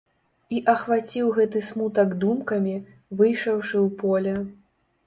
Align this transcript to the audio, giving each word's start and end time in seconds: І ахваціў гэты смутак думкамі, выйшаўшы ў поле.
І 0.55 0.61
ахваціў 0.73 1.29
гэты 1.37 1.61
смутак 1.69 2.17
думкамі, 2.25 2.75
выйшаўшы 3.21 3.77
ў 3.85 3.87
поле. 4.03 4.35